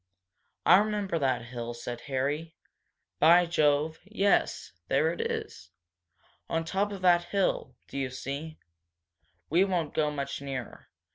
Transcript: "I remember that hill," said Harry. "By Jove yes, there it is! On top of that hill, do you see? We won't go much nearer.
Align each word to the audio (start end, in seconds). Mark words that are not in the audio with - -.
"I 0.65 0.77
remember 0.77 1.19
that 1.19 1.43
hill," 1.43 1.75
said 1.75 2.01
Harry. 2.09 2.55
"By 3.19 3.45
Jove 3.45 3.99
yes, 4.03 4.71
there 4.87 5.11
it 5.13 5.21
is! 5.21 5.69
On 6.49 6.65
top 6.65 6.91
of 6.91 7.03
that 7.03 7.25
hill, 7.25 7.75
do 7.87 7.99
you 7.99 8.09
see? 8.09 8.57
We 9.51 9.63
won't 9.63 9.93
go 9.93 10.09
much 10.09 10.41
nearer. 10.41 10.89